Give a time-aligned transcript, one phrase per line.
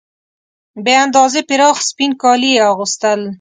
[0.83, 3.21] بې اندازې پراخ سپین کالي یې اغوستل.